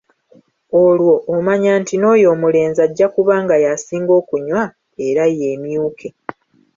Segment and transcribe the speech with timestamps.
[0.83, 4.63] Olwo omanya nti n'oyo omulenzi ajja kuba nga yasinga okunywa
[5.07, 6.09] era yeemyuke.